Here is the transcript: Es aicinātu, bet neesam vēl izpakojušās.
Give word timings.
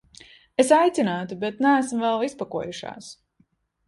Es 0.61 0.69
aicinātu, 0.77 1.37
bet 1.43 1.61
neesam 1.65 2.01
vēl 2.05 2.25
izpakojušās. 2.29 3.11